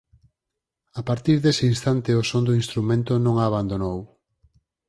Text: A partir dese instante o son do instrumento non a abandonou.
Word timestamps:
A 0.99 1.01
partir 1.09 1.37
dese 1.43 1.65
instante 1.73 2.09
o 2.21 2.23
son 2.31 2.43
do 2.47 2.53
instrumento 2.61 3.11
non 3.25 3.35
a 3.37 3.43
abandonou. 3.49 3.99